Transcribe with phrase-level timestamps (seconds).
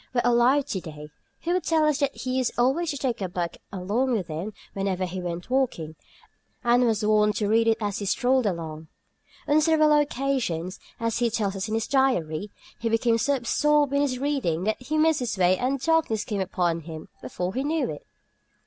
[0.15, 3.29] were alive to day he would tell us that he used always to take a
[3.29, 5.95] book along with him whenever he went walking,
[6.63, 8.87] and was wont to read it as he strolled along.
[9.47, 14.01] On several occasions (as he tells us in his diary) he became so absorbed in
[14.01, 17.87] his reading that he missed his way and darkness came upon him before he knew
[17.91, 18.03] it.